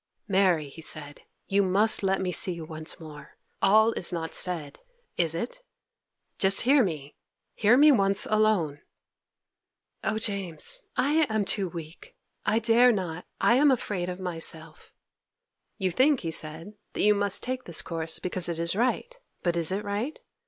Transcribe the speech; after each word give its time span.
'Mary,' 0.27 0.69
he 0.69 0.81
said, 0.81 1.21
'you 1.47 1.61
must 1.61 2.01
let 2.01 2.19
me 2.19 2.31
see 2.31 2.53
you 2.53 2.65
once 2.65 2.99
more. 2.99 3.37
All 3.61 3.93
is 3.93 4.11
not 4.11 4.33
said! 4.33 4.79
is 5.15 5.35
it? 5.35 5.59
Just 6.39 6.61
hear 6.61 6.83
me—hear 6.83 7.77
me 7.77 7.91
once 7.91 8.25
alone!' 8.27 8.81
'Oh, 10.03 10.17
James! 10.17 10.85
I 10.97 11.27
am 11.29 11.45
too 11.45 11.69
weak! 11.69 12.15
I 12.47 12.57
dare 12.57 12.91
not! 12.91 13.27
I 13.39 13.57
am 13.57 13.69
afraid 13.69 14.09
of 14.09 14.19
myself.' 14.19 14.91
'You 15.77 15.91
think,' 15.91 16.21
he 16.21 16.31
said, 16.31 16.73
'that 16.93 17.01
you 17.03 17.13
must 17.13 17.43
take 17.43 17.65
this 17.65 17.83
course, 17.83 18.17
because 18.17 18.49
it 18.49 18.57
is 18.57 18.75
right; 18.75 19.15
but 19.43 19.55
is 19.55 19.71
it 19.71 19.83
right? 19.85 20.19